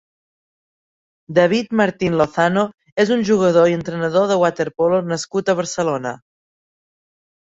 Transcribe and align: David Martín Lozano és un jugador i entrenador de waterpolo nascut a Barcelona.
David 1.39 1.67
Martín 1.81 2.15
Lozano 2.21 2.63
és 3.03 3.11
un 3.15 3.21
jugador 3.29 3.69
i 3.73 3.77
entrenador 3.79 4.25
de 4.31 4.37
waterpolo 4.45 5.01
nascut 5.13 5.51
a 5.53 5.57
Barcelona. 5.63 6.17